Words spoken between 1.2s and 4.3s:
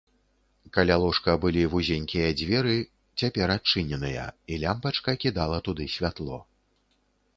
былі вузенькія дзверы, цяпер адчыненыя,